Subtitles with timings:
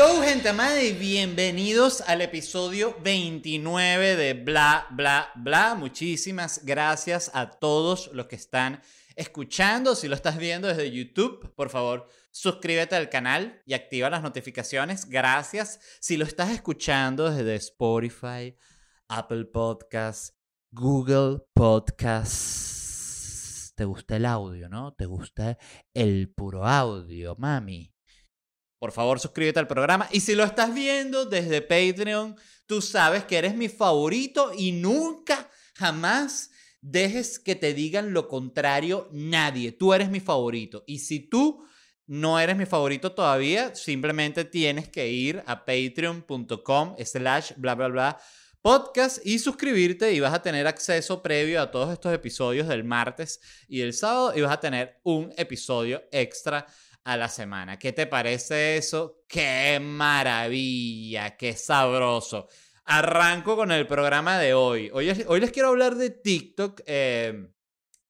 [0.00, 5.74] Hello, gente amada, y bienvenidos al episodio 29 de Bla, Bla, Bla.
[5.74, 8.80] Muchísimas gracias a todos los que están
[9.16, 9.96] escuchando.
[9.96, 15.06] Si lo estás viendo desde YouTube, por favor, suscríbete al canal y activa las notificaciones.
[15.06, 15.80] Gracias.
[15.98, 18.56] Si lo estás escuchando desde Spotify,
[19.08, 20.32] Apple Podcasts,
[20.70, 22.68] Google Podcasts.
[23.74, 24.94] ¿Te gusta el audio, no?
[24.94, 25.58] ¿Te gusta
[25.92, 27.97] el puro audio, mami?
[28.78, 30.08] Por favor, suscríbete al programa.
[30.12, 35.50] Y si lo estás viendo desde Patreon, tú sabes que eres mi favorito y nunca,
[35.74, 39.72] jamás dejes que te digan lo contrario nadie.
[39.72, 40.84] Tú eres mi favorito.
[40.86, 41.64] Y si tú
[42.06, 48.18] no eres mi favorito todavía, simplemente tienes que ir a patreon.com slash bla bla bla
[48.62, 53.40] podcast y suscribirte y vas a tener acceso previo a todos estos episodios del martes
[53.68, 56.66] y del sábado y vas a tener un episodio extra
[57.08, 57.78] a la semana.
[57.78, 59.24] ¿Qué te parece eso?
[59.26, 61.38] ¡Qué maravilla!
[61.38, 62.48] ¡Qué sabroso!
[62.84, 64.90] Arranco con el programa de hoy.
[64.92, 66.82] Hoy, les quiero hablar de TikTok.
[66.84, 67.48] Eh,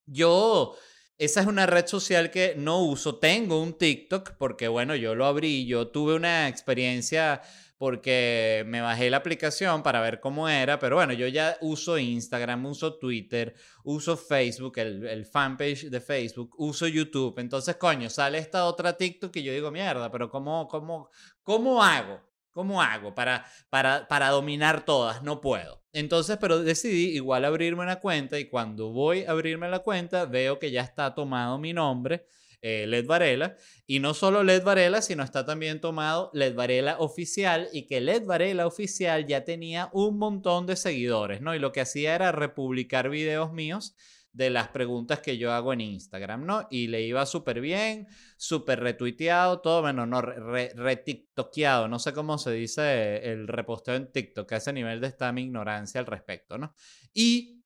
[0.04, 0.76] yo,
[1.16, 3.20] esa es una red social que no uso.
[3.20, 5.64] Tengo un TikTok porque, bueno, yo lo abrí.
[5.64, 7.40] Yo tuve una experiencia
[7.78, 12.66] porque me bajé la aplicación para ver cómo era, pero bueno, yo ya uso Instagram,
[12.66, 18.64] uso Twitter, uso Facebook, el, el, fanpage de Facebook, uso YouTube, entonces coño, sale esta
[18.64, 21.08] otra TikTok y yo digo, mierda, pero ¿cómo, cómo,
[21.44, 22.20] cómo hago?
[22.50, 25.22] ¿Cómo hago para, para, para dominar todas?
[25.22, 25.84] No puedo.
[25.92, 30.58] Entonces, pero decidí igual abrirme una cuenta y cuando voy a abrirme la cuenta veo
[30.58, 32.26] que ya está tomado mi nombre
[32.62, 33.56] eh, Led Varela.
[33.86, 38.24] Y no solo Led Varela, sino está también tomado Led Varela Oficial y que Led
[38.24, 41.54] Varela Oficial ya tenía un montón de seguidores, ¿no?
[41.54, 43.94] Y lo que hacía era republicar videos míos
[44.32, 46.68] de las preguntas que yo hago en Instagram, ¿no?
[46.70, 52.38] Y le iba súper bien, súper retuiteado, todo menos, no, retiktokeado, re no sé cómo
[52.38, 56.56] se dice el reposteo en TikTok, a ese nivel de está mi ignorancia al respecto,
[56.56, 56.72] ¿no?
[57.12, 57.57] Y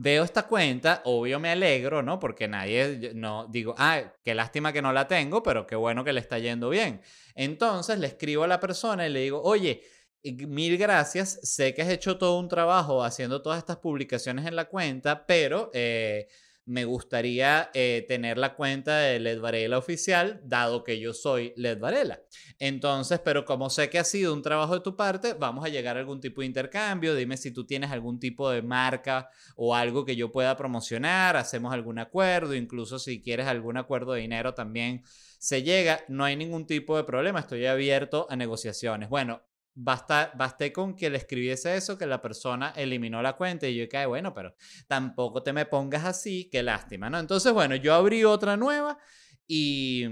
[0.00, 2.20] veo esta cuenta, obvio me alegro, ¿no?
[2.20, 6.12] Porque nadie, no digo, ah, qué lástima que no la tengo, pero qué bueno que
[6.12, 7.02] le está yendo bien.
[7.34, 9.82] Entonces le escribo a la persona y le digo, oye,
[10.22, 14.66] mil gracias, sé que has hecho todo un trabajo haciendo todas estas publicaciones en la
[14.66, 15.70] cuenta, pero...
[15.74, 16.28] Eh,
[16.68, 21.78] me gustaría eh, tener la cuenta de Led Varela oficial, dado que yo soy Led
[21.78, 22.20] Varela.
[22.58, 25.96] Entonces, pero como sé que ha sido un trabajo de tu parte, vamos a llegar
[25.96, 27.14] a algún tipo de intercambio.
[27.14, 31.72] Dime si tú tienes algún tipo de marca o algo que yo pueda promocionar, hacemos
[31.72, 35.02] algún acuerdo, incluso si quieres algún acuerdo de dinero también
[35.38, 39.08] se llega, no hay ningún tipo de problema, estoy abierto a negociaciones.
[39.08, 39.40] Bueno,
[39.80, 43.84] Basta, basté con que le escribiese eso, que la persona eliminó la cuenta y yo
[43.84, 44.56] dije, bueno, pero
[44.88, 47.20] tampoco te me pongas así, qué lástima, ¿no?
[47.20, 48.98] Entonces, bueno, yo abrí otra nueva
[49.46, 50.04] y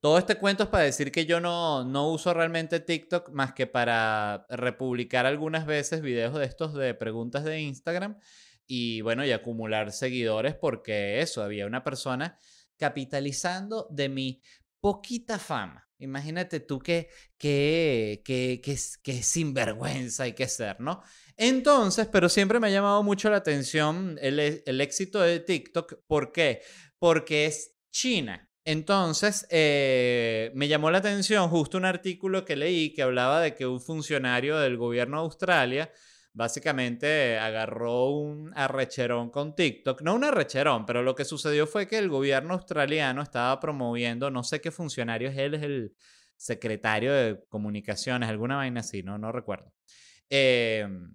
[0.00, 3.66] todo este cuento es para decir que yo no, no uso realmente TikTok más que
[3.66, 8.16] para republicar algunas veces videos de estos de preguntas de Instagram
[8.64, 12.38] y bueno, y acumular seguidores porque eso, había una persona
[12.76, 14.40] capitalizando de mi
[14.80, 15.87] poquita fama.
[15.98, 21.02] Imagínate tú que, que, que, que, que sinvergüenza hay que ser, ¿no?
[21.36, 26.00] Entonces, pero siempre me ha llamado mucho la atención el, el éxito de TikTok.
[26.06, 26.62] ¿Por qué?
[26.98, 28.48] Porque es China.
[28.64, 33.66] Entonces, eh, me llamó la atención justo un artículo que leí que hablaba de que
[33.66, 35.92] un funcionario del gobierno de Australia
[36.38, 40.02] básicamente agarró un arrecherón con TikTok.
[40.02, 44.44] No un arrecherón, pero lo que sucedió fue que el gobierno australiano estaba promoviendo, no
[44.44, 45.96] sé qué funcionario es él, es el
[46.36, 49.74] secretario de comunicaciones, alguna vaina así, no, no recuerdo.
[50.30, 51.12] Em,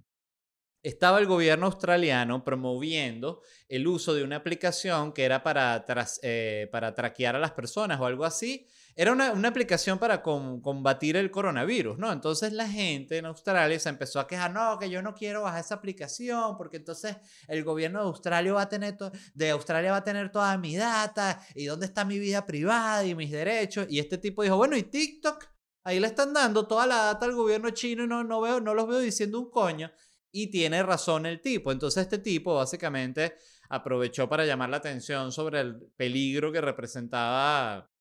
[0.84, 5.86] estaba el gobierno australiano promoviendo el uso de una aplicación que era para,
[6.22, 11.16] eh, para traquear a las personas o algo así, era una, una aplicación para combatir
[11.18, 12.12] el coronavirus, ¿no?
[12.12, 15.62] Entonces la gente en Australia se empezó a quejar, no, que yo no quiero bajar
[15.62, 17.18] esa aplicación porque entonces
[17.48, 18.96] el gobierno de Australia va a tener,
[19.34, 23.16] de Australia va a tener toda mi data y dónde está mi vida privada y
[23.16, 23.88] mis derechos.
[23.90, 25.44] Y este tipo dijo, bueno, ¿y TikTok?
[25.86, 28.74] Ahí le están dando toda la data al gobierno chino y no, no, veo, no
[28.74, 29.92] los veo diciendo un coño.
[30.32, 31.72] Y tiene razón el tipo.
[31.72, 33.36] Entonces este tipo básicamente
[33.70, 37.93] aprovechó para llamar la atención sobre el peligro que representaba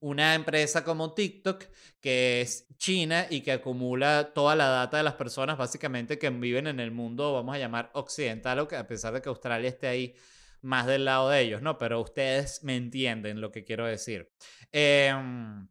[0.00, 1.64] una empresa como TikTok,
[2.00, 6.66] que es China y que acumula toda la data de las personas básicamente que viven
[6.66, 10.14] en el mundo, vamos a llamar occidental, a pesar de que Australia esté ahí
[10.60, 11.78] más del lado de ellos, ¿no?
[11.78, 14.30] Pero ustedes me entienden lo que quiero decir.
[14.72, 15.68] Em,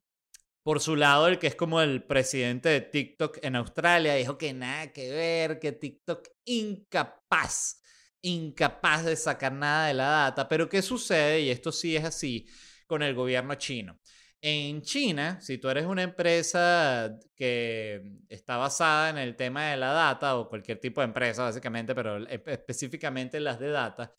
[0.64, 4.54] por su lado, el que es como el presidente de TikTok en Australia, dijo que
[4.54, 7.82] nada que ver, que TikTok incapaz,
[8.22, 10.48] incapaz de sacar nada de la data.
[10.48, 11.42] Pero ¿qué sucede?
[11.42, 12.48] Y esto sí es así
[12.86, 14.00] con el gobierno chino.
[14.40, 19.92] En China, si tú eres una empresa que está basada en el tema de la
[19.94, 24.14] data o cualquier tipo de empresa, básicamente, pero específicamente las de data,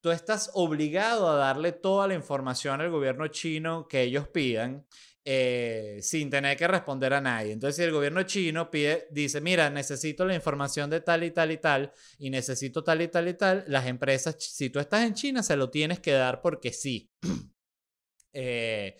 [0.00, 4.86] tú estás obligado a darle toda la información al gobierno chino que ellos pidan
[5.26, 7.52] eh, sin tener que responder a nadie.
[7.52, 11.50] Entonces, si el gobierno chino pide, dice, mira, necesito la información de tal y tal
[11.50, 15.14] y tal, y necesito tal y tal y tal, las empresas, si tú estás en
[15.14, 17.10] China, se lo tienes que dar porque sí.
[18.34, 18.98] eh,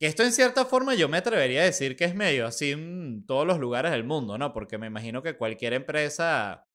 [0.00, 3.26] que esto en cierta forma yo me atrevería a decir que es medio así en
[3.26, 4.54] todos los lugares del mundo, ¿no?
[4.54, 6.66] Porque me imagino que cualquier empresa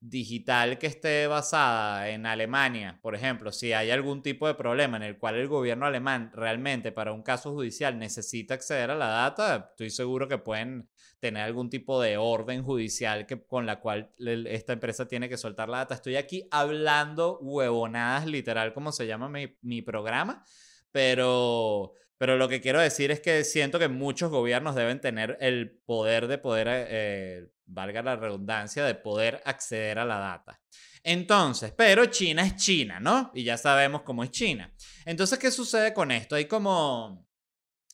[0.00, 5.02] digital que esté basada en Alemania, por ejemplo, si hay algún tipo de problema en
[5.02, 9.68] el cual el gobierno alemán realmente para un caso judicial necesita acceder a la data,
[9.70, 10.90] estoy seguro que pueden
[11.20, 15.70] tener algún tipo de orden judicial que, con la cual esta empresa tiene que soltar
[15.70, 15.94] la data.
[15.94, 20.44] Estoy aquí hablando huevonadas, literal, como se llama mi, mi programa,
[20.92, 25.82] pero pero lo que quiero decir es que siento que muchos gobiernos deben tener el
[25.84, 30.58] poder de poder, eh, valga la redundancia, de poder acceder a la data.
[31.02, 33.30] Entonces, pero China es China, ¿no?
[33.34, 34.74] Y ya sabemos cómo es China.
[35.04, 36.34] Entonces, ¿qué sucede con esto?
[36.34, 37.28] Hay como...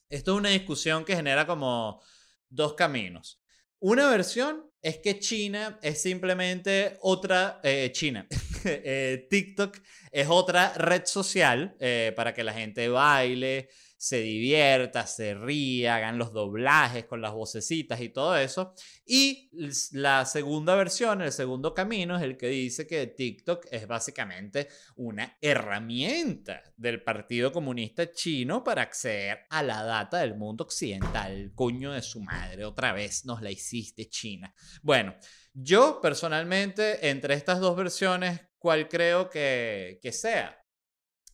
[0.08, 2.00] Esto es una discusión que genera como
[2.48, 3.42] dos caminos.
[3.80, 8.28] Una versión es que China es simplemente otra, eh, China,
[8.64, 9.76] eh, TikTok
[10.12, 11.74] es otra red social
[12.14, 13.70] para que la gente baile,
[14.00, 18.73] se divierta, se ría, hagan los doblajes con las vocecitas y todo eso.
[19.05, 19.50] Y
[19.93, 25.37] la segunda versión, el segundo camino, es el que dice que TikTok es básicamente una
[25.43, 31.52] herramienta del Partido Comunista Chino para acceder a la data del mundo occidental.
[31.55, 34.55] Coño de su madre, otra vez nos la hiciste China.
[34.81, 35.14] Bueno,
[35.52, 40.56] yo personalmente, entre estas dos versiones, ¿cuál creo que, que sea?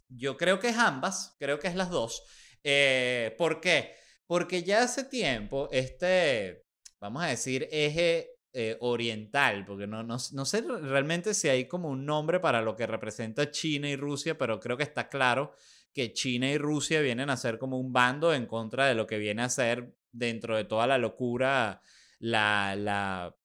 [0.08, 2.24] Yo creo que es ambas, creo que es las dos.
[2.68, 3.94] Eh, ¿Por qué?
[4.26, 6.64] Porque ya hace tiempo este,
[7.00, 11.88] vamos a decir, eje eh, oriental, porque no, no, no, sé realmente si hay como
[11.88, 15.54] un nombre para lo que representa China y Rusia, pero creo que está claro
[15.92, 19.18] que China y Rusia vienen a ser como un bando en contra de lo que
[19.18, 21.80] viene a ser dentro de toda la locura
[22.18, 23.36] la, la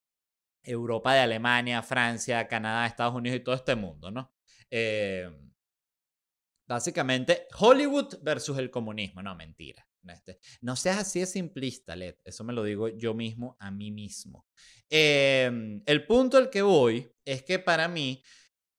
[0.64, 4.34] Europa de Alemania, Francia, Canadá, Estados Unidos y todo este mundo, ¿no?
[4.72, 5.30] Eh,
[6.72, 9.22] Básicamente, Hollywood versus el comunismo.
[9.22, 9.86] No, mentira.
[10.08, 12.16] Este, no seas así de simplista, Led.
[12.24, 14.48] Eso me lo digo yo mismo a mí mismo.
[14.90, 18.24] Em, el punto al que voy es que para mí,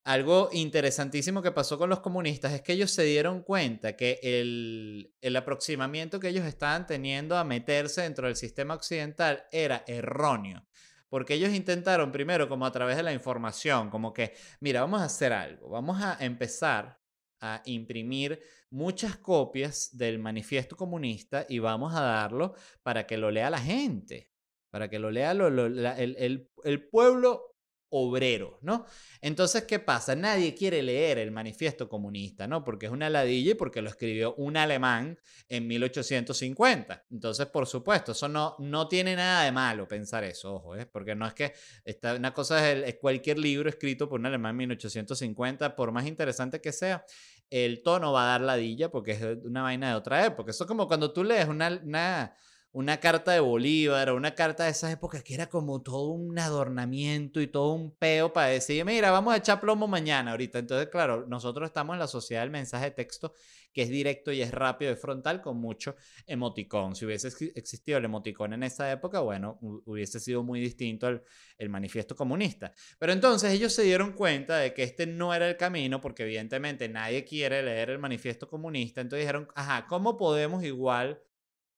[0.05, 5.13] algo interesantísimo que pasó con los comunistas es que ellos se dieron cuenta que el,
[5.21, 10.67] el aproximamiento que ellos estaban teniendo a meterse dentro del sistema occidental era erróneo.
[11.11, 15.05] Porque ellos intentaron primero como a través de la información, como que, mira, vamos a
[15.05, 17.02] hacer algo, vamos a empezar
[17.43, 18.41] a imprimir
[18.71, 24.31] muchas copias del manifiesto comunista y vamos a darlo para que lo lea la gente,
[24.71, 27.53] para que lo lea el, el, pueblo
[27.91, 28.87] obrero, ¿no?
[29.21, 30.17] Entonces, ¿qué pasa?
[30.17, 32.65] Nadie quiere leer el manifiesto comunista, ¿no?
[32.65, 37.05] Porque es una ladilla y porque lo escribió un alemán en 1850.
[37.11, 40.87] Entonces, por supuesto, eso no, no tiene nada de malo pensar eso, ojo, ¿eh?
[40.87, 41.53] Porque no es que
[41.85, 46.63] esta, una cosa es, cualquier libro escrito por un alemán en 1850, por más interesante
[46.63, 47.05] que sea,
[47.53, 50.51] el tono va a dar ladilla porque es una vaina de otra época.
[50.51, 52.35] Eso es como cuando tú lees una, una,
[52.73, 56.39] una, carta de Bolívar o una carta de esas épocas que era como todo un
[56.39, 60.59] adornamiento y todo un peo para decir, mira, vamos a echar plomo mañana ahorita.
[60.59, 63.35] Entonces, claro, nosotros estamos en la sociedad del mensaje de texto
[63.73, 66.95] que es directo y es rápido y frontal con mucho emoticón.
[66.95, 71.23] Si hubiese existido el emoticón en esa época, bueno, hubiese sido muy distinto el,
[71.59, 72.73] el manifiesto comunista.
[72.99, 76.89] Pero entonces ellos se dieron cuenta de que este no era el camino porque evidentemente
[76.89, 79.01] nadie quiere leer el manifiesto comunista.
[79.01, 81.23] Entonces dijeron, ajá, ¿cómo podemos igual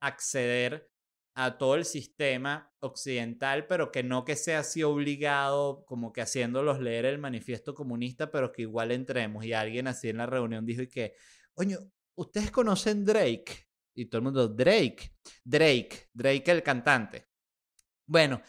[0.06, 0.90] acceder
[1.34, 6.80] a todo el sistema occidental, pero que no que sea así obligado, como que haciéndolos
[6.80, 9.44] leer el manifiesto comunista, pero que igual entremos.
[9.44, 11.14] Y alguien así en la reunión dijo y que,
[11.54, 11.76] oye,
[12.14, 13.66] ¿ustedes conocen Drake?
[13.94, 15.12] Y todo el mundo, Drake,
[15.44, 17.26] Drake, Drake el cantante.
[18.06, 18.40] Bueno,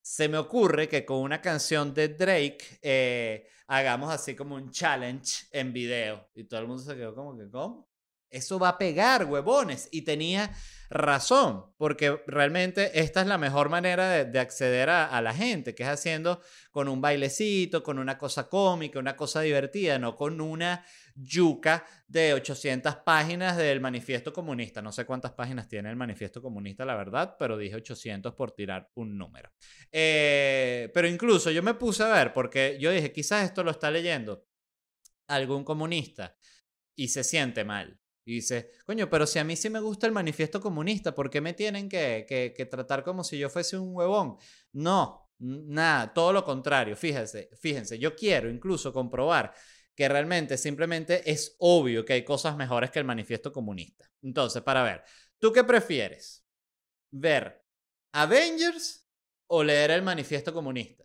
[0.00, 5.46] se me ocurre que con una canción de Drake eh, hagamos así como un challenge
[5.52, 6.28] en video.
[6.34, 7.91] Y todo el mundo se quedó como que, ¿cómo?
[8.32, 9.88] Eso va a pegar, huevones.
[9.92, 10.50] Y tenía
[10.92, 15.88] razón, porque realmente esta es la mejor manera de, acceder a, la gente, que es
[15.88, 20.84] haciendo con un bailecito, con una cosa cómica, una cosa divertida, no con una
[21.14, 24.82] yuca de 800 páginas del manifiesto comunista.
[24.82, 28.90] No sé cuántas páginas tiene el manifiesto comunista, la verdad, pero dije 800 por tirar
[28.94, 29.50] un número.
[29.90, 33.90] Eh, pero incluso yo me puse a ver, porque yo dije, quizás esto lo está
[33.90, 34.46] leyendo
[35.26, 36.36] algún comunista
[36.94, 40.12] y se siente mal Y dice, coño, pero si a mí sí me gusta el
[40.12, 43.94] manifiesto comunista, ¿por qué me tienen que, que, que tratar como si yo fuese un
[43.96, 44.36] huevón?
[44.72, 46.96] No, nada, todo lo contrario.
[46.96, 49.52] Fíjense, fíjense, yo quiero incluso comprobar
[49.94, 54.10] que realmente simplemente es obvio que hay cosas mejores que el manifiesto comunista.
[54.22, 55.02] Entonces, para ver,
[55.38, 56.44] ¿tú qué prefieres?
[57.10, 57.62] ¿Ver
[58.12, 59.06] Avengers
[59.48, 61.04] o leer el manifiesto comunista?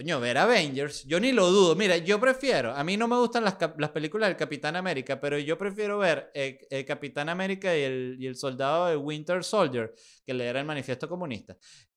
[0.00, 1.76] Coño, ver Avengers, yo ni lo dudo.
[1.76, 3.56] Mira, yo prefiero, a mí no me gustan las,
[3.90, 8.34] películas del Capitán América, pero yo prefiero ver el, Capitán América y el, y el
[8.34, 9.92] soldado de Winter Soldier
[10.24, 11.54] que leer el manifiesto comunista.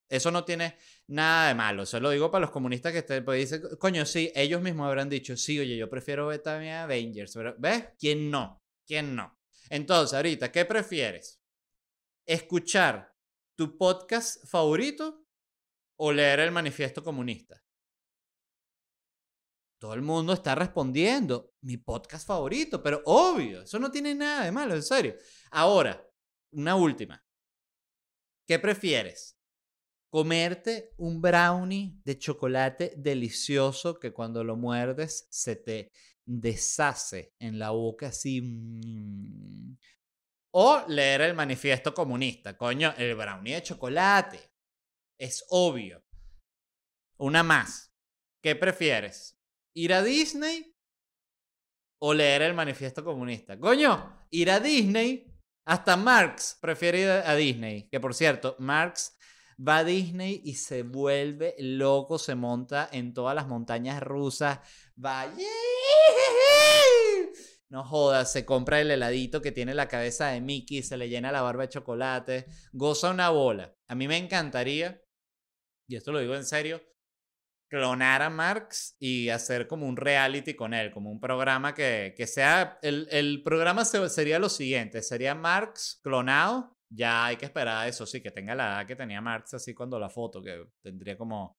[0.10, 0.75] Eso no tiene
[1.07, 1.86] nada de malo.
[1.86, 5.07] Se lo digo para los comunistas que estén, pues dicen, coño, sí, ellos mismos habrán
[5.07, 7.31] dicho, sí, oye, yo prefiero ver también Avengers.
[7.33, 7.86] Pero, ¿ves?
[7.98, 8.62] ¿Quién no?
[8.86, 9.39] ¿Quién no?
[9.69, 11.39] Entonces, ahorita, ¿qué prefieres?
[12.25, 13.15] ¿Escuchar
[13.55, 15.25] tu podcast favorito
[15.95, 17.62] o leer el manifiesto comunista?
[19.83, 24.51] Todo el mundo está respondiendo, mi podcast favorito, pero obvio, eso no tiene nada de
[24.53, 25.13] malo, en serio.
[25.51, 26.01] Ahora,
[26.53, 27.21] una última.
[28.47, 29.37] ¿Qué prefieres?
[30.09, 35.91] comerte un brownie de chocolate delicioso que cuando lo muerdes se te
[36.25, 38.41] deshace en la boca así.
[38.41, 39.75] Mm.
[40.53, 42.55] O leer el manifiesto comunista.
[42.55, 44.39] Coño, el brownie de chocolate.
[45.19, 46.05] Es obvio.
[47.17, 47.93] Una más.
[48.41, 49.42] ¿Qué prefieres?
[49.75, 50.75] ¿Ir a Disney
[52.00, 53.60] o leer el manifiesto comunista?
[53.60, 55.30] Coño, ir a Disney.
[55.65, 57.89] Hasta Marx prefiere ir a Disney.
[57.89, 59.18] Que por cierto, Marx
[59.58, 64.60] va a Disney y se vuelve loco, se monta en todas las montañas rusas,
[65.03, 65.32] va...
[67.70, 71.32] No jodas, se compra el heladito que tiene la cabeza de Mickey, se le llena
[71.32, 73.75] la barba de chocolate, goza una bola.
[73.88, 75.01] A mí me encantaría,
[75.88, 76.84] y esto lo digo en serio,
[77.70, 82.27] clonar a Marx y hacer como un reality con él, como un programa que, que
[82.27, 88.05] sea, el, el programa sería lo siguiente, sería Marx clonado ya hay que esperar eso,
[88.05, 91.58] sí, que tenga la edad que tenía Marx así cuando la foto, que tendría como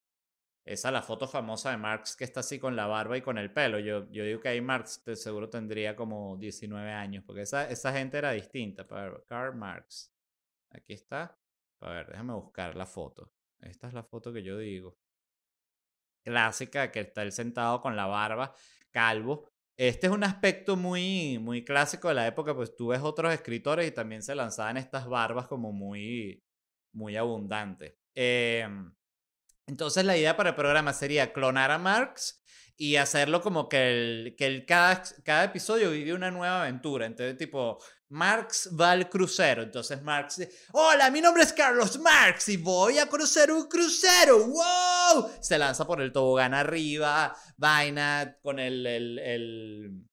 [0.65, 3.53] esa la foto famosa de Marx que está así con la barba y con el
[3.53, 3.79] pelo.
[3.79, 7.93] Yo, yo digo que ahí Marx de seguro tendría como 19 años, porque esa, esa
[7.93, 8.87] gente era distinta.
[8.87, 10.13] Para Karl Marx.
[10.71, 11.39] Aquí está.
[11.81, 13.33] A ver, déjame buscar la foto.
[13.61, 14.97] Esta es la foto que yo digo.
[16.25, 18.55] Clásica, que está él sentado con la barba,
[18.91, 23.35] calvo, este es un aspecto muy, muy clásico de la época, pues tú ves otros
[23.35, 26.45] escritores y también se lanzaban estas barbas como muy,
[26.93, 27.95] muy abundantes.
[28.15, 28.95] Em,
[29.67, 32.45] entonces la idea para el programa sería clonar a Marx
[32.77, 37.07] y hacerlo como que, el, que el, cada, cada episodio vive una nueva aventura.
[37.07, 37.79] Entonces, tipo,
[38.11, 39.63] Marx va al crucero.
[39.63, 44.47] Entonces Marx dice, hola, mi nombre es Carlos Marx y voy a conocer un crucero.
[44.47, 45.31] ¡Wow!
[45.41, 50.05] Se lanza por el tobogán arriba, vaina con el, el, el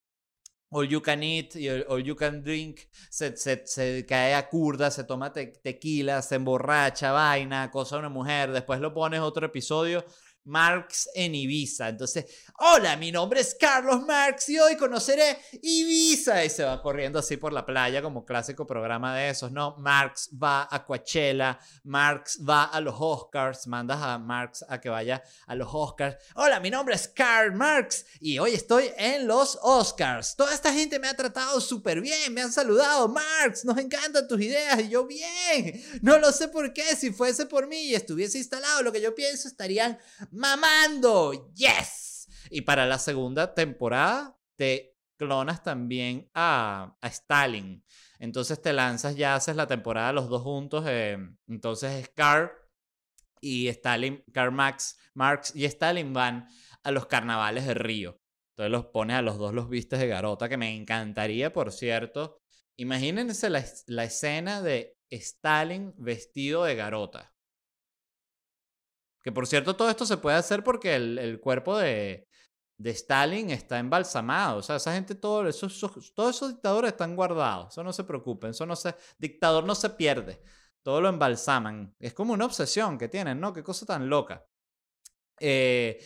[0.70, 2.80] all you can eat y all you can drink.
[3.10, 8.08] Se, se, se cae a curda, se toma tequila, se emborracha, vaina, cosa de una
[8.08, 8.52] mujer.
[8.52, 10.04] Después lo pones otro episodio
[10.44, 11.88] Marx en Ibiza.
[11.88, 12.26] Entonces,
[12.58, 16.44] hola, mi nombre es Carlos Marx y hoy conoceré Ibiza.
[16.44, 19.76] Y se va corriendo así por la playa como clásico programa de esos, ¿no?
[19.78, 25.22] Marx va a Coachella, Marx va a los Oscars, mandas a Marx a que vaya
[25.46, 26.16] a los Oscars.
[26.34, 30.36] Hola, mi nombre es Karl Marx y hoy estoy en los Oscars.
[30.36, 33.08] Toda esta gente me ha tratado súper bien, me han saludado.
[33.08, 35.82] Marx, nos encantan tus ideas y yo bien.
[36.02, 39.14] No lo sé por qué, si fuese por mí y estuviese instalado lo que yo
[39.14, 39.98] pienso, estarían
[40.32, 41.52] mamando.
[41.54, 42.28] Yes.
[42.50, 47.84] Y para la segunda temporada te clonas también a, a Stalin.
[48.18, 50.84] Entonces te lanzas, ya haces la temporada los dos juntos.
[50.88, 52.50] Eh, entonces Carl
[53.40, 56.48] y Stalin, Karl Max, Marx y Stalin van
[56.82, 58.20] a los carnavales de Río.
[58.50, 62.40] Entonces los pones a los dos, los vistes de garota, que me encantaría, por cierto.
[62.76, 67.31] Imagínense la escena de Stalin vestido de garota.
[69.22, 72.26] Que por cierto, todo esto se puede hacer porque el, el cuerpo de,
[72.76, 74.58] de, Stalin está embalsamado.
[74.58, 75.48] O sea, esa gente, todo,
[76.14, 77.72] todos esos dictadores están guardados.
[77.72, 78.50] Eso no se preocupen.
[78.50, 78.94] Eso no se.
[79.18, 80.40] Dictador no se pierde.
[80.82, 81.94] Todo lo embalsaman.
[82.00, 83.52] Es como una obsesión que tienen, ¿no?
[83.52, 84.44] Qué cosa tan loca.
[85.38, 85.98] Eh,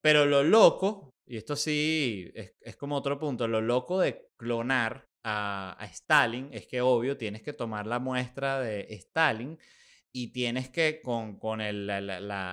[0.00, 5.08] pero lo loco, y esto sí es, es, como otro punto, lo loco de clonar
[5.22, 9.58] a, a Stalin es que, obvio, tienes que tomar la muestra de Stalin
[10.16, 12.00] y tienes que, con, con el, la,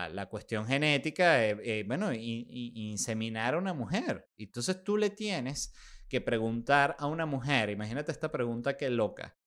[0.10, 4.28] la, cuestión genética, eh, eh, bueno, inseminar a una mujer.
[4.36, 5.72] Entonces tú le tienes
[6.10, 9.38] que preguntar a una mujer, imagínate esta pregunta que loca.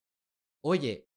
[0.62, 1.08] Oye,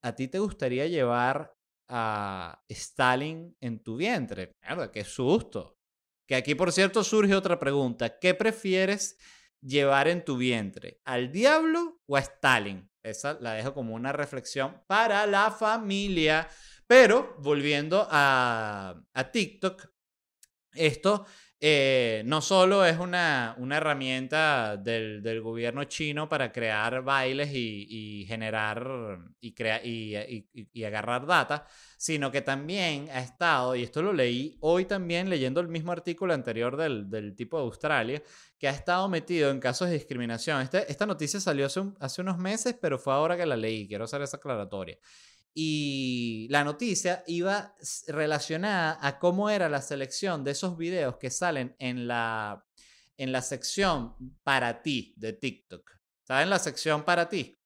[0.00, 1.56] ¿a ti te gustaría llevar
[1.88, 4.54] a Stalin en tu vientre?
[4.62, 5.76] Mierda, qué susto.
[6.24, 8.20] Que aquí, por cierto, surge otra pregunta.
[8.20, 9.18] ¿Qué prefieres
[9.60, 11.00] llevar en tu vientre?
[11.04, 12.90] ¿Al diablo o a Stalin?
[13.02, 16.48] Esa la dejo como una reflexión para la familia.
[16.86, 19.86] Pero volviendo a, a TikTok,
[20.72, 21.26] esto
[21.60, 27.86] eh, no solo es una, una herramienta del, del, gobierno chino para crear bailes y,
[27.90, 34.02] y generar y, crea, y, y, agarrar data, sino que también ha estado, y esto
[34.02, 38.22] lo leí hoy también leyendo el mismo artículo anterior del, del tipo de Australia,
[38.56, 40.62] que ha estado metido en casos de discriminación.
[40.62, 44.04] Este, esta noticia salió hace, hace unos meses, pero fue ahora que la leí, quiero
[44.04, 44.96] hacer esa aclaratoria
[45.60, 47.74] y la noticia iba
[48.06, 52.64] relacionada a cómo era la selección de esos videos que salen en la,
[53.16, 55.98] en la sección para ti de TikTok.
[56.22, 57.58] ¿Saben la sección para ti?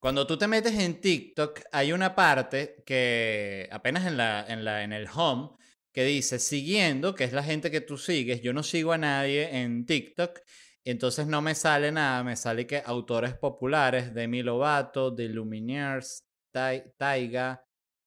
[0.00, 4.82] Cuando tú te metes en TikTok, hay una parte que apenas en, la, en, la,
[4.82, 5.50] en el home
[5.92, 8.42] que dice siguiendo, que es la gente que tú sigues.
[8.42, 10.40] Yo no sigo a nadie en TikTok.
[10.82, 17.64] Entonces no me sale nada, me sale que autores populares, Demi Lovato, The Lumineers, Taiga,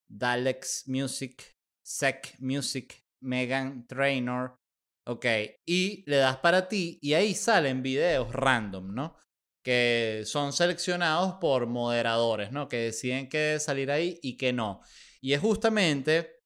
[0.08, 4.58] Dalex Music, Sec Music, Megan Trainor.
[5.04, 5.26] Ok,
[5.66, 9.16] y le das para ti y ahí salen videos random, ¿no?
[9.64, 12.68] Que son seleccionados por moderadores, ¿no?
[12.68, 14.80] Que deciden qué salir ahí y qué no.
[15.20, 16.42] Y es justamente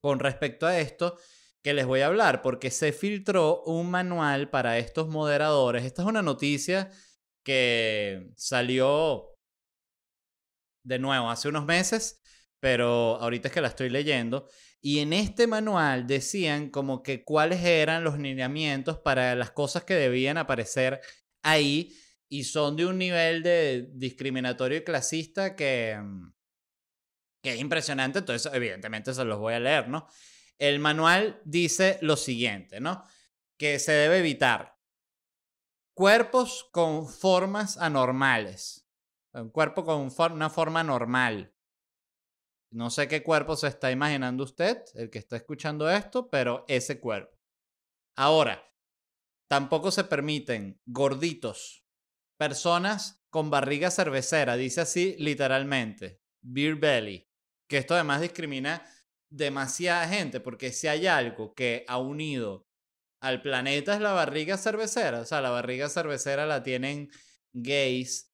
[0.00, 1.18] con respecto a esto
[1.62, 5.84] que les voy a hablar, porque se filtró un manual para estos moderadores.
[5.84, 6.90] Esta es una noticia
[7.42, 9.33] que salió
[10.84, 12.20] de nuevo hace unos meses,
[12.60, 14.48] pero ahorita es que la estoy leyendo.
[14.80, 19.94] Y en este manual decían como que cuáles eran los lineamientos para las cosas que
[19.94, 21.00] debían aparecer
[21.42, 21.96] ahí
[22.28, 26.32] y son de un nivel de discriminatorio y clasista que, mm,
[27.42, 28.20] que es impresionante.
[28.20, 30.06] Entonces, evidentemente se los voy a leer, ¿no?
[30.58, 33.04] El manual dice lo siguiente, ¿no?
[33.58, 34.76] Que se debe evitar
[35.94, 38.83] cuerpos con formas anormales
[39.42, 41.52] un cuerpo con una forma normal.
[42.70, 46.98] No sé qué cuerpo se está imaginando usted, el que está escuchando esto, pero ese
[47.00, 47.36] cuerpo.
[48.16, 48.64] Ahora,
[49.48, 51.84] tampoco se permiten gorditos,
[52.36, 57.28] personas con barriga cervecera, dice así literalmente, beer belly,
[57.68, 58.84] que esto además discrimina
[59.30, 62.68] demasiada gente, porque si hay algo que ha unido
[63.20, 67.10] al planeta es la barriga cervecera, o sea, la barriga cervecera la tienen
[67.52, 68.33] gays,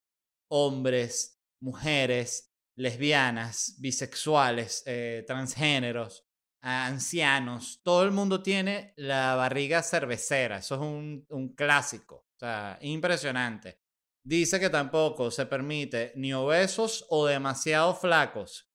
[0.51, 6.27] hombres, mujeres, lesbianas, bisexuales, eh, transgéneros,
[6.63, 12.79] ancianos, todo el mundo tiene la barriga cervecera, eso es un, un clásico, o sea,
[12.83, 13.81] impresionante.
[14.23, 18.71] Dice que tampoco se permite ni obesos o demasiado flacos,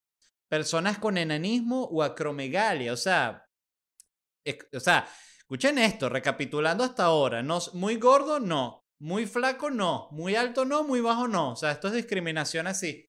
[0.49, 3.47] personas con enanismo o acromegalia, o sea,
[4.73, 5.07] o sea,
[5.38, 10.83] escuchen esto, recapitulando hasta ahora, no, muy gordo, no, muy flaco no, muy alto no,
[10.83, 11.51] muy bajo no.
[11.51, 13.07] O sea, esto es discriminación así,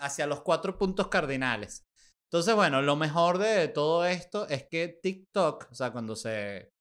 [0.00, 1.86] hacia los cuatro puntos cardinales.
[2.24, 6.72] Entonces, bueno, lo mejor de todo esto es que TikTok, o sea, cuando se,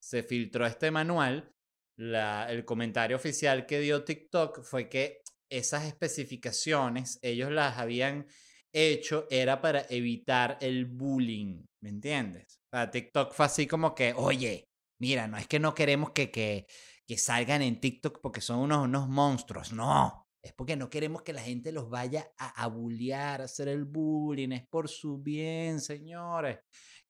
[0.00, 1.52] se filtró este manual,
[1.98, 8.26] la, el comentario oficial que dio TikTok fue que esas especificaciones ellos las habían
[8.72, 12.62] hecho era para evitar el bullying, ¿me entiendes?
[12.72, 16.30] O sea, TikTok fue así como que, oye, mira, no es que no queremos que,
[16.30, 16.66] que,
[17.06, 20.26] que salgan en TikTok porque son unos, unos monstruos, no.
[20.42, 23.84] Es porque no queremos que la gente los vaya a, a bullear, a hacer el
[23.84, 24.50] bullying.
[24.52, 26.58] Es por su bien, señores.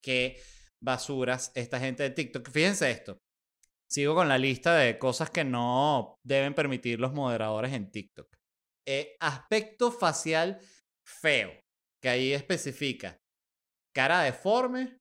[0.01, 0.41] Qué
[0.81, 2.51] basuras esta gente de TikTok.
[2.51, 3.19] Fíjense esto.
[3.91, 8.29] Sigo con la lista de cosas que no deben permitir los moderadores en TikTok.
[8.87, 10.61] Eh, aspecto facial
[11.05, 11.51] feo,
[12.01, 13.21] que ahí especifica
[13.95, 14.99] cara deforme,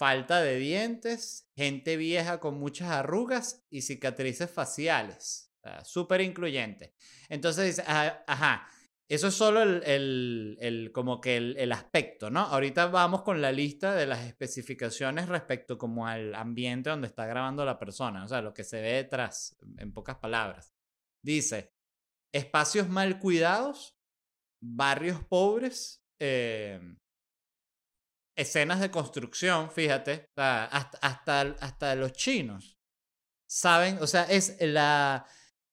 [0.00, 5.52] falta de dientes, gente vieja con muchas arrugas y cicatrices faciales.
[5.84, 6.94] Súper incluyente.
[7.28, 8.66] Entonces dice, ajá,
[9.06, 12.40] eso es solo el, el, como que el, el, aspecto, ¿no?
[12.40, 17.66] Ahorita vamos con la lista de las especificaciones respecto como al ambiente donde está grabando
[17.66, 20.72] la persona, o sea, lo que se ve detrás, en pocas palabras.
[21.22, 21.74] Dice,
[22.32, 23.98] espacios mal cuidados,
[24.62, 26.80] barrios pobres, eh,
[28.40, 30.64] escenas de construcción, fíjate, hasta,
[31.00, 32.78] hasta, hasta los chinos
[33.46, 35.26] saben, o sea, es la,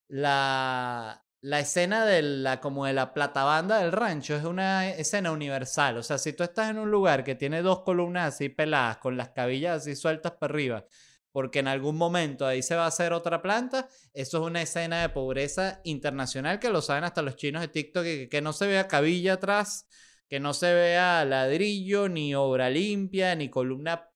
[0.08, 5.98] la, la escena de la, como de la platabanda del rancho, es una escena universal,
[5.98, 9.16] o sea, si tú estás en un lugar que tiene dos columnas así peladas, con
[9.16, 10.86] las cabillas así sueltas para arriba,
[11.32, 15.02] porque en algún momento ahí se va a hacer otra planta, eso es una escena
[15.02, 18.66] de pobreza internacional que lo saben hasta los chinos de TikTok, que, que no se
[18.66, 19.86] vea cabilla atrás
[20.30, 24.10] que no se vea ladrillo, ni obra limpia, ni columna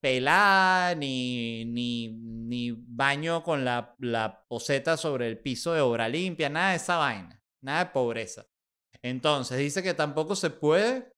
[0.00, 6.48] pelada, ni, ni, ni baño con la, la poseta sobre el piso de obra limpia,
[6.48, 8.46] nada de esa vaina, nada de pobreza.
[9.02, 11.12] Entonces dice que tampoco se puede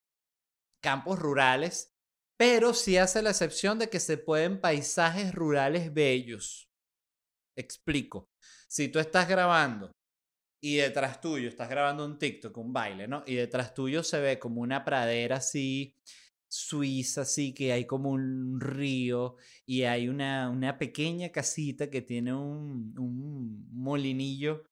[0.82, 1.94] campos rurales,
[2.36, 6.68] pero sí hace la excepción de que se pueden paisajes rurales bellos.
[7.56, 8.30] Explico.
[8.68, 9.92] Si tú estás grabando
[10.64, 13.24] y detrás tuyo estás grabando un TikTok, un baile, ¿no?
[13.26, 15.96] Y detrás tuyo se ve como una pradera así
[16.48, 22.32] suiza, así que hay como un río y hay una, una pequeña casita que tiene
[22.32, 24.62] un, un molinillo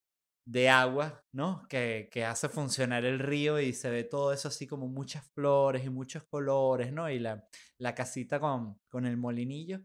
[0.44, 1.66] de agua, ¿no?
[1.68, 5.85] Que, que, hace funcionar el río y se ve todo eso así como muchas flores
[5.85, 7.11] y muchos colores, ¿no?
[7.11, 7.44] Y la,
[7.79, 9.81] la casita con, con el molinillo,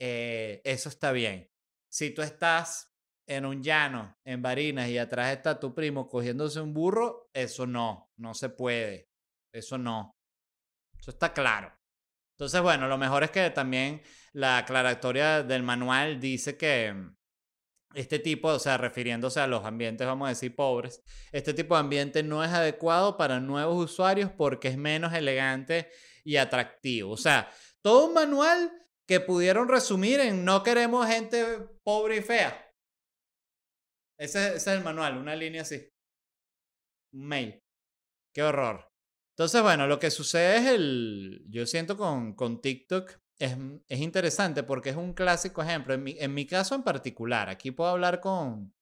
[0.00, 1.48] eh, eso está bien.
[1.88, 2.93] Si tú estás
[3.26, 8.10] en un llano, en Barinas, y atrás está tu primo cogiéndose un burro, eso no,
[8.16, 9.08] no se puede.
[9.52, 10.16] Eso no.
[10.98, 11.72] Eso está claro.
[12.36, 16.94] Entonces, bueno, lo mejor es que también la aclaratoria del manual dice que
[17.94, 21.80] este tipo, o sea, refiriéndose a los ambientes, vamos a decir, pobres, este tipo de
[21.80, 25.90] ambiente no es adecuado para nuevos usuarios porque es menos elegante
[26.24, 27.12] y atractivo.
[27.12, 27.48] O sea,
[27.82, 28.72] todo un manual
[29.06, 31.44] que pudieron resumir en no queremos gente
[31.84, 32.60] pobre y fea.
[34.18, 35.88] Ese, es el manual, una línea así.
[37.12, 37.62] Mail.
[38.32, 38.90] Qué horror.
[39.30, 43.56] Entonces, bueno, lo que sucede es el, yo siento con, con TikTok, es,
[43.88, 45.94] es, interesante porque es un clásico ejemplo.
[45.94, 48.72] En mi, en mi caso en particular, aquí puedo hablar con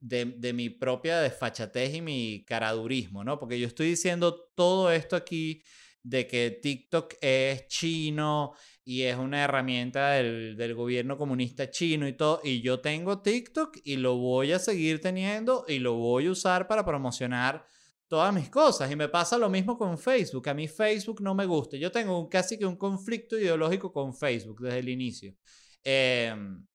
[0.00, 3.38] de, de, mi propia desfachatez y mi caradurismo, ¿no?
[3.38, 5.62] Porque yo estoy diciendo todo esto aquí
[6.02, 8.54] de que TikTok es chino
[8.90, 12.40] y es una herramienta del, del gobierno comunista chino y todo.
[12.42, 16.66] Y yo tengo TikTok y lo voy a seguir teniendo y lo voy a usar
[16.66, 17.64] para promocionar
[18.08, 18.90] todas mis cosas.
[18.90, 20.48] Y me pasa lo mismo con Facebook.
[20.48, 21.76] A mí Facebook no me gusta.
[21.76, 25.36] Yo tengo casi que un conflicto ideológico con Facebook desde el inicio.
[25.84, 26.66] Em,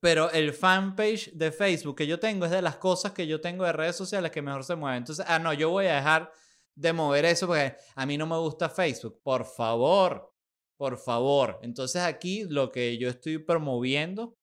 [0.00, 3.64] pero el fanpage de Facebook que yo tengo es de las cosas que yo tengo
[3.64, 4.98] de redes sociales que mejor se mueven.
[4.98, 6.30] Entonces, ah, no, yo voy a dejar
[6.74, 9.22] de mover eso porque a mí no me gusta Facebook.
[9.22, 10.33] Por favor,
[10.76, 11.58] por favor.
[11.62, 14.36] Entonces aquí lo que yo estoy promoviendo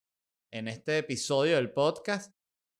[0.52, 2.34] en este episodio del podcast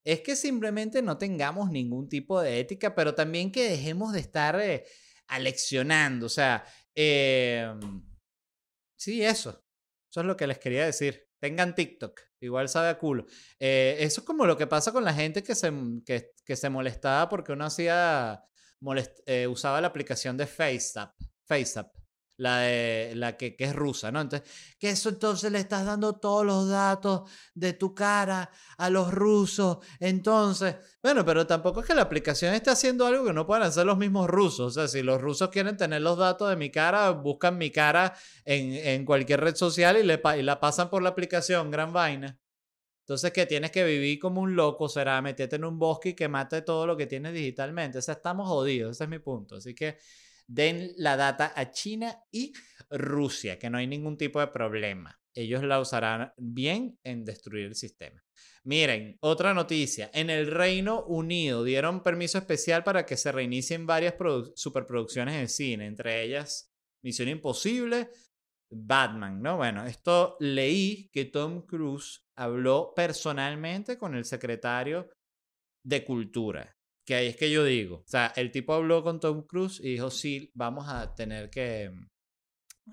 [0.04, 4.60] es que simplemente no tengamos ningún tipo de ética, pero también que dejemos de estar
[4.60, 4.86] eh,
[5.28, 6.26] aleccionando.
[6.26, 7.80] O sea, em,
[8.98, 9.64] sí, eso.
[10.10, 11.28] Eso es lo que les quería decir.
[11.40, 12.20] Tengan TikTok.
[12.42, 13.26] Igual sabe a culo.
[13.60, 15.72] Eh, eso es como lo que pasa con la gente que se,
[16.06, 18.44] que, que se molestaba porque uno hacía,
[19.26, 21.16] eh, usaba la aplicación de FaceApp.
[21.46, 22.01] FaceApp
[22.38, 24.22] la, de, la que, que, es rusa, ¿no?
[24.22, 29.14] Entonces, que eso entonces le estás dando todos los datos de tu cara a los
[29.14, 29.78] rusos.
[30.00, 33.86] Entonces, bueno, pero tampoco es que la aplicación esté haciendo algo que no puedan hacer
[33.86, 34.60] los mismos rusos.
[34.60, 38.16] O sea, si los rusos quieren tener los datos de mi cara, buscan mi cara
[38.46, 42.40] en, en cualquier red social y, le, la pasan por la aplicación, gran vaina.
[43.02, 46.28] Entonces, que tienes que vivir como un loco, será meterte en un bosque y que
[46.28, 47.98] mate todo lo que tienes digitalmente.
[47.98, 49.58] O sea, estamos jodidos, ese es mi punto.
[49.58, 49.98] Así que
[50.48, 52.54] den la data a China y
[52.90, 55.20] Rusia, que no hay ningún tipo de problema.
[55.34, 58.22] Ellos la usarán bien en destruir el sistema.
[58.64, 60.12] Miren, otra noticia.
[60.14, 64.16] En el Reino Unido dieron permiso especial para que se reinicien varias
[64.56, 68.10] superproducciones en cine, entre ellas Misión Imposible,
[68.70, 69.58] Batman, ¿no?
[69.58, 75.10] Bueno, esto leí que Tom Cruise habló personalmente con el secretario
[75.84, 79.46] de Cultura que ahí es que yo digo, o sea, el tipo habló con Tom
[79.46, 82.08] Cruise y dijo, sí, vamos a tener que mm,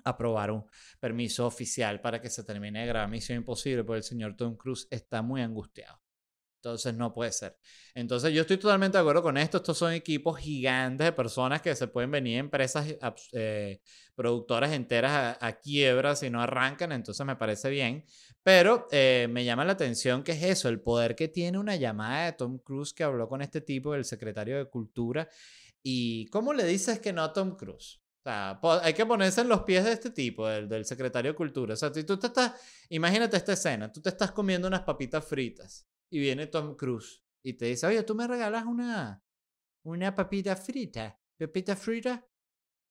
[0.03, 0.65] aprobar un
[0.99, 4.87] permiso oficial para que se termine de grabar Misión Imposible, porque el señor Tom Cruise
[4.91, 5.99] está muy angustiado.
[6.59, 7.57] Entonces no puede ser.
[7.95, 9.57] Entonces yo estoy totalmente de acuerdo con esto.
[9.57, 12.85] Estos son equipos gigantes de personas que se pueden venir empresas
[13.31, 13.79] eh,
[14.13, 16.91] productoras enteras a, a, quiebra si no arrancan.
[16.91, 18.05] Entonces me parece bien.
[18.43, 22.25] Pero eh, me llama la atención que es eso, el poder que tiene una llamada
[22.25, 25.29] de Tom Cruise que habló con este tipo, el secretario de Cultura.
[25.81, 28.01] ¿Y cómo le dices que no a Tom Cruise?
[28.19, 31.73] O sea, hay que ponerse en los pies de este tipo, del, secretario de Cultura.
[31.73, 32.53] O sea, tú te estás,
[32.89, 37.53] imagínate esta escena, tú te estás comiendo unas papitas fritas y viene Tom Cruise y
[37.53, 39.23] te dice, oye, tú me regalas una,
[39.83, 41.19] una papita frita.
[41.37, 42.25] ¿Papita frita?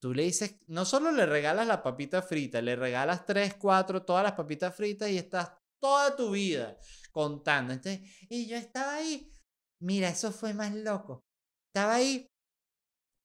[0.01, 4.23] Tú le dices, no solo le regalas la papita frita, le regalas tres, cuatro, todas
[4.23, 5.51] las papitas fritas y estás
[5.81, 6.77] toda tu vida
[7.11, 7.73] contando.
[7.73, 9.33] Entonces, y yo estaba ahí,
[9.81, 11.27] mira, eso fue más loco.
[11.69, 12.31] Estaba ahí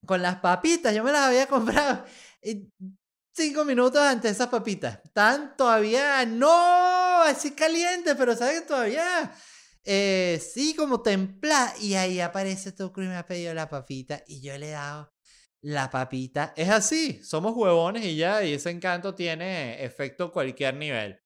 [0.05, 2.05] con las papitas, yo me las había comprado
[3.33, 4.99] cinco minutos antes esas papitas.
[5.03, 9.33] Están todavía, no, así caliente, pero sabes que todavía
[9.85, 11.73] eh, sí, como templada.
[11.79, 14.23] Y ahí aparece tu Cruise me ha pedido la papita.
[14.27, 15.13] Y yo le he dado
[15.63, 17.23] la papita es así.
[17.23, 21.19] Somos huevones y ya, y ese encanto tiene efecto cualquier nivel.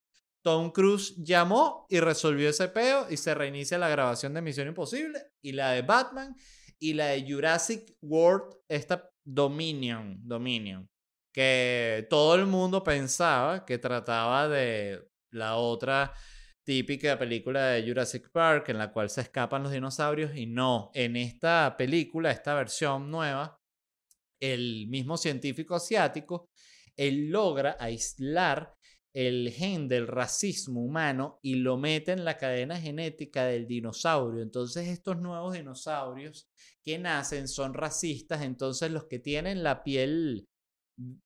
[0.44, 5.32] Tom Cruise llamó y resolvió ese peo y se reinicia la grabación de Misión Imposible
[5.42, 6.36] y la de Batman
[6.80, 10.88] y la de Jurassic World, esta Dominion, Dominion,
[11.34, 16.14] que todo el mundo pensaba que trataba de la otra
[16.68, 21.16] típica película de Jurassic Park en la cual se escapan los dinosaurios y no, en
[21.16, 23.58] esta película, esta versión nueva,
[24.42, 26.50] el mismo científico asiático,
[26.98, 28.74] él logra aislar
[29.16, 34.42] el gen del racismo humano y lo mete en la cadena genética del dinosaurio.
[34.42, 36.50] Entonces estos nuevos dinosaurios
[36.84, 40.50] que nacen son racistas, entonces los que tienen la piel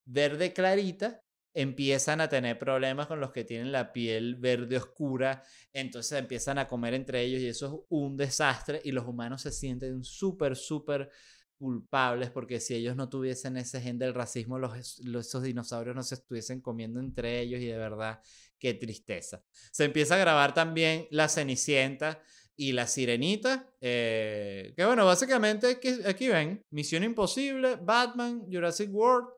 [0.05, 1.19] verde clarita
[1.53, 6.67] empiezan a tener problemas con los que tienen la piel verde oscura, entonces empiezan a
[6.67, 11.09] comer entre ellos y eso es un desastre y los humanos se sienten súper, súper
[11.57, 16.15] culpables porque si ellos no tuviesen ese gen del racismo, los, esos dinosaurios no se
[16.15, 18.21] estuviesen comiendo entre ellos y de verdad,
[18.57, 19.43] qué tristeza.
[19.71, 22.23] Se empieza a grabar también La Cenicienta
[22.55, 29.29] y La Sirenita, eh, que bueno, básicamente aquí, aquí ven, Misión Imposible, Batman, Jurassic World,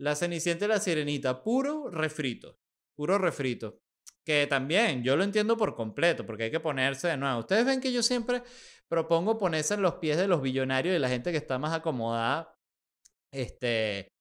[0.00, 2.58] La Cenicienta y La Sirenita, puro refrito,
[2.96, 3.80] puro refrito.
[4.24, 7.40] Que también yo lo entiendo por completo, porque hay que ponerse de nuevo.
[7.40, 8.42] Ustedes ven que yo siempre
[8.88, 12.54] propongo ponerse en los pies de los billonarios y la gente que está más acomodada.
[13.32, 14.12] Este,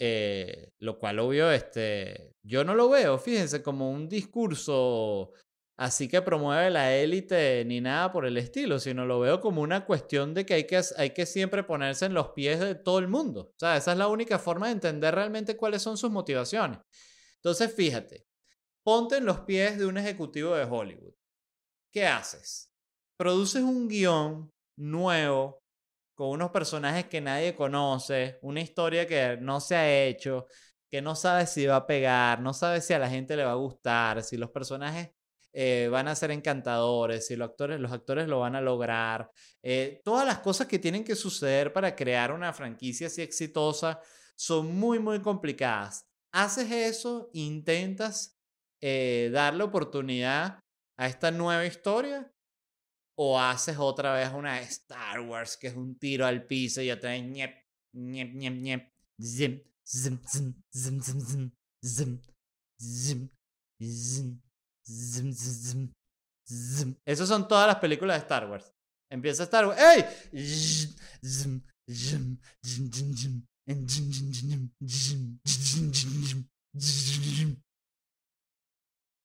[0.00, 5.32] eh, lo cual obvio, este, yo no lo veo, fíjense, como un discurso
[5.76, 9.84] así que promueve la élite ni nada por el estilo, sino lo veo como una
[9.84, 13.08] cuestión de que hay, que hay que siempre ponerse en los pies de todo el
[13.08, 13.50] mundo.
[13.50, 16.78] O sea, esa es la única forma de entender realmente cuáles son sus motivaciones.
[17.36, 18.26] Entonces, fíjate,
[18.84, 21.14] ponte en los pies de un ejecutivo de Hollywood.
[21.92, 22.72] ¿Qué haces?
[23.22, 25.62] produces un guion nuevo
[26.12, 30.48] con unos personajes que nadie conoce, una historia que no se ha hecho,
[30.90, 33.52] que no sabes si va a pegar, no sabes si a la gente le va
[33.52, 35.12] a gustar, si los personajes
[35.52, 39.30] eh, van a ser encantadores, si los actores, los actores lo van a lograr,
[39.62, 44.00] eh, todas las cosas que tienen que suceder para crear una franquicia así exitosa
[44.34, 46.06] son muy, muy complicadas.
[46.32, 48.38] Haces eso, intentas
[48.80, 50.58] eh, darle oportunidad
[50.96, 52.32] a esta nueva historia
[53.14, 57.10] o haces otra vez una Star Wars que es un tiro al piso y otra
[57.10, 57.54] vez ñep,
[57.92, 62.20] ñep, ñep, ñep, zim, zim, zim, zim, zim, zim, zim,
[62.80, 63.30] zim,
[63.80, 64.40] zim,
[64.84, 65.92] zim, zim,
[66.48, 66.96] zim.
[67.04, 68.72] Esas son todas las películas de Star Wars.
[69.10, 69.80] Empieza Star Wars.
[69.80, 70.04] ¡Ey!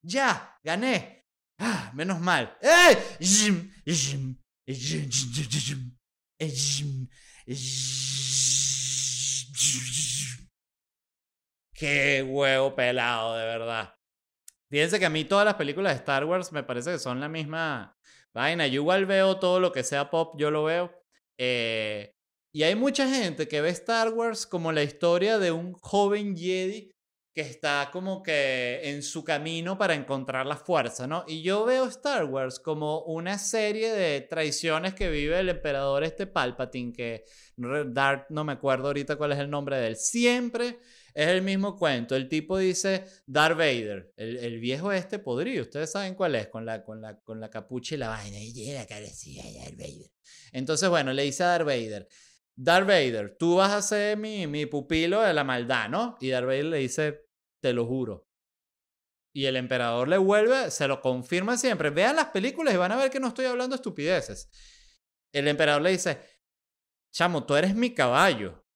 [0.04, 1.24] Ya, gané.
[1.58, 2.56] Ah, menos mal.
[2.62, 3.16] ¡Eh!
[11.74, 13.97] Qué huevo pelado, de verdad.
[14.70, 17.28] Fíjense que a mí todas las películas de Star Wars me parece que son la
[17.28, 17.96] misma
[18.34, 18.66] vaina.
[18.66, 20.92] Yo igual veo todo lo que sea pop, yo lo veo.
[21.38, 22.14] Eh,
[22.52, 26.90] y hay mucha gente que ve Star Wars como la historia de un joven Jedi
[27.38, 31.24] que está como que en su camino para encontrar la fuerza, ¿no?
[31.28, 36.26] Y yo veo Star Wars como una serie de traiciones que vive el emperador este
[36.26, 37.24] Palpatine, que
[37.56, 40.80] Darth, no me acuerdo ahorita cuál es el nombre de él, siempre
[41.18, 42.14] es el mismo cuento.
[42.14, 46.84] El tipo dice Darth Vader, el, viejo este podrido, ustedes saben cuál es, con la,
[46.84, 50.12] con la, con la capucha y la vaina, y la carecía Darth Vader.
[50.52, 52.06] Entonces, bueno, le dice a Darth Vader,
[52.54, 56.16] Darth Vader, tú vas a ser mi, mi pupilo de la maldad, ¿no?
[56.20, 57.26] Y Darth Vader le dice,
[57.60, 58.28] te lo juro.
[59.34, 61.90] Y el emperador le vuelve, se lo confirma siempre.
[61.90, 64.48] Vean las películas y van a ver que no estoy hablando estupideces.
[65.32, 66.20] El emperador le dice,
[67.10, 68.67] chamo, tú eres mi caballo.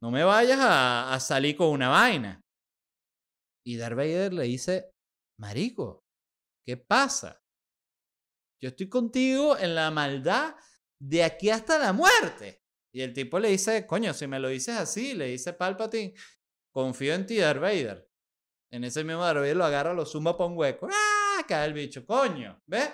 [0.00, 2.40] No me vayas a, salir con una vaina.
[3.66, 4.92] Y Darth Vader le dice,
[5.38, 6.04] marico,
[6.64, 7.42] ¿qué pasa?
[8.60, 10.54] Yo estoy contigo en la maldad
[11.00, 12.62] de aquí hasta la muerte.
[12.92, 16.14] Y el tipo le dice, coño, si me lo dices así, le dice Palpatine,
[16.72, 18.08] confío en ti, Darth Vader.
[18.70, 20.88] En ese mismo Darth Vader lo agarra, lo suma para un hueco.
[20.90, 21.44] ¡Ah!
[21.46, 22.62] Cae el bicho, coño.
[22.66, 22.90] ¿Ves?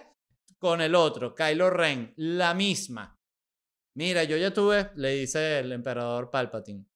[0.59, 3.19] Con el otro, Kylo Ren, la misma.
[3.97, 6.87] Mira, yo ya tuve, le dice el emperador Palpatine.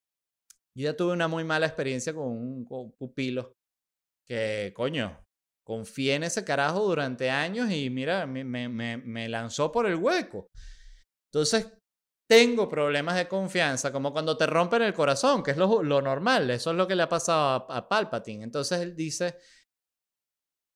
[0.75, 2.65] Yo ya tuve una muy mala experiencia con un,
[2.97, 3.55] pupilo
[4.25, 5.25] que, coño,
[5.63, 10.49] confié en ese carajo durante años y mira, me, me, me lanzó por el hueco.
[11.31, 11.67] Entonces,
[12.29, 16.69] tengo problemas de confianza, como cuando te rompen el corazón, que es lo, normal, eso
[16.69, 18.43] es lo que le ha pasado a, Palpatine.
[18.43, 19.35] Entonces él dice,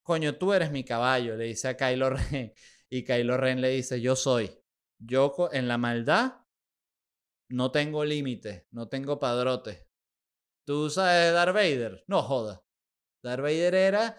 [0.01, 2.53] coño, tú eres mi caballo, le dice a Kylo Ren.
[2.89, 4.51] Y Kylo Ren le dice, yo soy.
[4.99, 6.42] Yo en la maldad
[7.54, 9.88] no tengo límites, no tengo padrote.
[10.66, 12.04] ¿Tú sabes Darth Vader?
[12.08, 12.60] No jodas.
[13.24, 14.18] Darth Vader era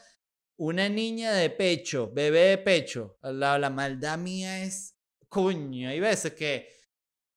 [0.56, 3.18] una niña de pecho, bebé de pecho.
[3.22, 4.96] La, la maldad mía es
[5.28, 5.88] coño.
[5.88, 6.70] Hay veces que,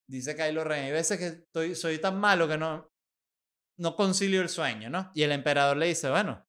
[0.08, 2.92] dice Kylo Ren, hay veces que estoy, soy tan malo que no,
[3.78, 5.10] no concilio el sueño, ¿no?
[5.14, 6.46] Y el emperador le dice, bueno,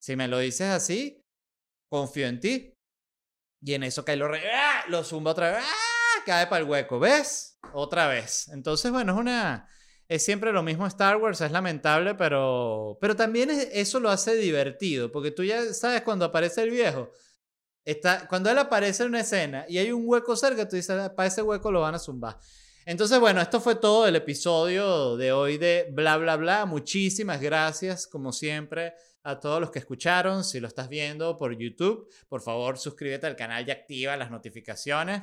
[0.00, 1.20] si me lo dices así,
[1.90, 2.78] confío en ti.
[3.60, 4.84] Y en eso Kylo Ren ¡ah!
[4.88, 5.93] lo zumba otra vez, ¡ah!
[6.24, 7.58] Cae para el hueco, ¿ves?
[7.72, 8.48] Otra vez.
[8.48, 9.68] Entonces, bueno, es una...
[10.06, 15.10] Es siempre lo mismo Star Wars, es lamentable, pero, pero también eso lo hace divertido,
[15.10, 17.10] porque tú ya sabes cuando aparece el viejo,
[17.86, 21.14] está, cuando él aparece en una escena y hay un hueco cerca, tú dices, ah,
[21.16, 22.38] para ese hueco lo van a zumbar.
[22.86, 26.66] Entonces, bueno, esto fue todo el episodio de hoy de Bla, bla, bla.
[26.66, 30.44] Muchísimas gracias, como siempre, a todos los que escucharon.
[30.44, 35.22] Si lo estás viendo por YouTube, por favor, suscríbete al canal y activa las notificaciones.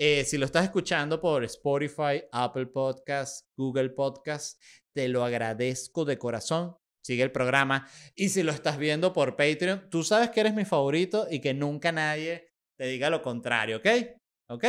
[0.00, 4.58] Ah, si lo estás escuchando por Spotify, Apple Podcasts, Google Podcasts,
[4.94, 6.74] te lo agradezco de corazón.
[7.04, 7.86] Sigue el programa.
[8.14, 11.52] Y si lo estás viendo por Patreon, tú sabes que eres mi favorito y que
[11.52, 13.86] nunca nadie te diga lo contrario, ¿ok?
[14.48, 14.64] ¿Ok?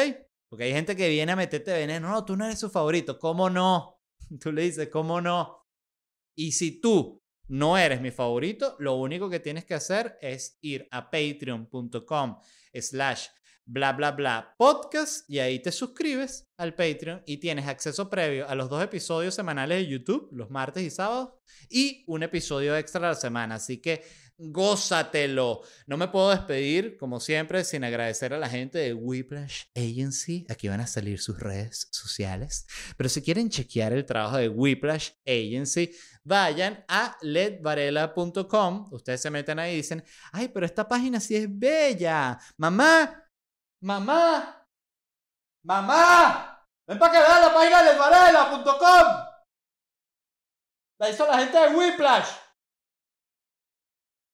[0.49, 2.09] Porque hay gente que viene a meterte veneno.
[2.09, 3.17] No, tú no eres su favorito.
[3.17, 4.01] ¿Cómo no?
[4.41, 5.65] Tú le dices, ¿cómo no?
[6.35, 10.87] Y si tú no eres mi favorito, lo único que tienes que hacer es ir
[10.91, 12.37] a patreon.com
[12.73, 13.27] slash
[13.71, 18.53] bla bla bla podcast y ahí te suscribes al Patreon y tienes acceso previo a
[18.53, 21.29] los dos episodios semanales de YouTube, los martes y sábados,
[21.69, 23.55] y un episodio extra a la semana.
[23.55, 24.03] Así que
[24.37, 25.61] gózatelo.
[25.85, 30.45] No me puedo despedir, como siempre, sin agradecer a la gente de Whiplash Agency.
[30.49, 32.65] Aquí van a salir sus redes sociales.
[32.97, 35.91] Pero si quieren chequear el trabajo de Whiplash Agency,
[36.23, 38.87] vayan a ledvarela.com.
[38.91, 42.39] Ustedes se meten ahí y dicen, ay, pero esta página sí es bella.
[42.57, 43.23] Mamá,
[43.81, 44.67] mamá,
[45.63, 49.31] mamá, ven para que vean la página de ledvarela.com.
[50.99, 52.29] La hizo la gente de Whiplash.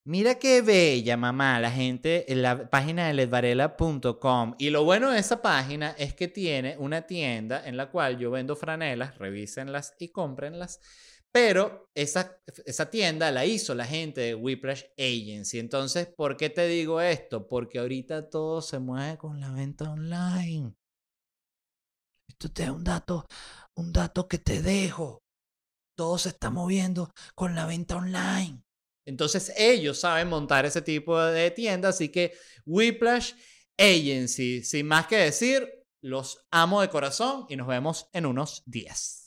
[0.04, 4.56] Mira qué bella, mamá, la gente en la página de ledvarela.com.
[4.58, 8.32] Y lo bueno de esa página es que tiene una tienda en la cual yo
[8.32, 10.80] vendo franelas, revísenlas y cómprenlas.
[11.39, 12.41] Pero esa,
[12.89, 15.60] tienda la hizo la gente de Whiplash Agency.
[15.60, 17.47] Entonces, ¿por qué te digo esto?
[17.47, 20.73] Porque ahorita todo se mueve con la venta online.
[22.28, 23.28] Esto te da un dato,
[23.76, 25.21] un dato que te dejo.
[25.95, 28.63] Todo se está moviendo con la venta online.
[29.06, 32.34] Entonces ellos saben montar ese tipo de tienda, así que
[32.65, 33.34] Whiplash
[33.78, 39.27] Agency, sin más que decir, los amo de corazón y nos vemos en unos días.